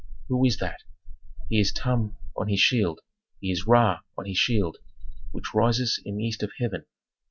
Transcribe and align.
"Who 0.29 0.43
is 0.45 0.57
that? 0.57 0.79
"He 1.47 1.59
is 1.59 1.71
Tum 1.71 2.17
on 2.35 2.47
his 2.47 2.59
shield, 2.59 3.01
he 3.39 3.51
is 3.51 3.67
Ra 3.67 3.99
on 4.17 4.25
his 4.25 4.37
shield, 4.39 4.77
which 5.31 5.53
rises 5.53 6.01
in 6.03 6.17
the 6.17 6.23
east 6.23 6.41
of 6.41 6.49
heaven. 6.59 6.85